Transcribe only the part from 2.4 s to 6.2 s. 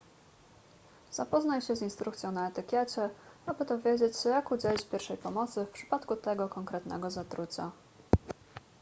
etykiecie aby dowiedzieć się jak udzielić pierwszej pomocy w przypadku